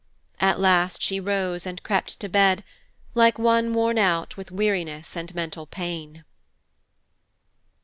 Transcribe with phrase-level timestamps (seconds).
[0.39, 2.63] At last she rose and crept to bed,
[3.13, 6.25] like one worn out with weariness and mental pain.